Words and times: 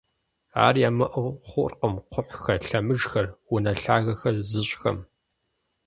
Ар 0.65 0.75
ямыӀэу 0.87 1.29
хъуркъым 1.49 1.93
кхъухьхэр, 2.11 2.61
лъэмыжхэр, 2.69 3.27
унэ 3.53 3.73
лъагэхэр 3.81 4.35
зыщӀхэм. 4.49 4.97